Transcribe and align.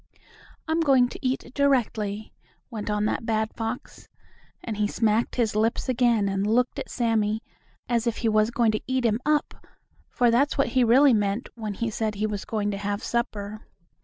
"I'm 0.67 0.79
going 0.79 1.09
to 1.09 1.23
eat 1.23 1.53
directly," 1.53 2.33
went 2.71 2.89
on 2.89 3.05
that 3.05 3.23
bad 3.23 3.53
fox, 3.53 4.09
and 4.63 4.77
he 4.77 4.87
smacked 4.87 5.35
his 5.35 5.55
lips 5.55 5.87
again 5.87 6.27
and 6.27 6.47
looked 6.47 6.79
at 6.79 6.89
Sammie, 6.89 7.43
as 7.87 8.07
if 8.07 8.17
he 8.17 8.27
was 8.27 8.49
going 8.49 8.71
to 8.71 8.81
eat 8.87 9.05
him 9.05 9.19
up, 9.27 9.53
for 10.09 10.31
that's 10.31 10.57
really 10.57 10.73
what 10.83 11.07
he 11.09 11.13
meant 11.13 11.49
when 11.53 11.75
he 11.75 11.91
said 11.91 12.15
he 12.15 12.25
was 12.25 12.45
going 12.45 12.71
to 12.71 12.77
have 12.77 13.03
supper. 13.03 13.61